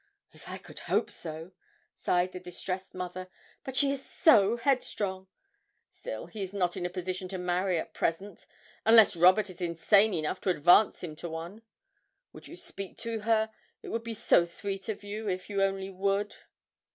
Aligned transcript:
'If 0.33 0.49
I 0.49 0.57
could 0.57 0.79
hope 0.89 1.11
so!' 1.11 1.51
sighed 1.93 2.31
the 2.31 2.39
distressed 2.39 2.95
mother, 2.95 3.29
'but 3.63 3.75
she 3.75 3.91
is 3.91 4.03
so 4.03 4.57
headstrong. 4.57 5.27
Still, 5.91 6.25
he's 6.25 6.53
not 6.55 6.75
in 6.75 6.87
a 6.87 6.89
position 6.89 7.27
to 7.27 7.37
marry 7.37 7.77
at 7.77 7.93
present 7.93 8.47
unless 8.83 9.15
Robert 9.15 9.47
is 9.51 9.61
insane 9.61 10.15
enough 10.15 10.41
to 10.41 10.49
advance 10.49 11.03
him 11.03 11.15
to 11.17 11.29
one. 11.29 11.61
Would 12.33 12.47
you 12.47 12.55
speak 12.55 12.97
to 12.97 13.19
her? 13.19 13.51
It 13.83 13.89
would 13.89 14.03
be 14.03 14.15
so 14.15 14.43
sweet 14.43 14.89
of 14.89 15.03
you 15.03 15.29
if 15.29 15.51
you 15.51 15.61
only 15.61 15.91
would!' 15.91 16.33